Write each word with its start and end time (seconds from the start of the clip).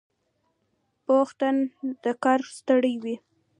پوخ 1.05 1.29
تن 1.39 1.55
د 2.03 2.05
کار 2.23 2.39
سړی 2.67 2.93
وي 3.03 3.15